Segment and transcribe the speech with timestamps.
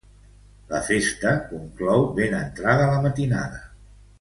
[0.71, 3.63] La festa conclou ben entrada la matinada.